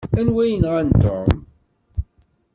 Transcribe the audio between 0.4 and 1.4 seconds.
ay yenɣan Tom?